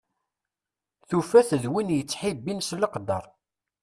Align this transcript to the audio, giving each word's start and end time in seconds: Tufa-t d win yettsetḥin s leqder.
Tufa-t 1.09 1.49
d 1.61 1.63
win 1.71 1.93
yettsetḥin 1.97 2.59
s 2.67 2.69
leqder. 2.81 3.25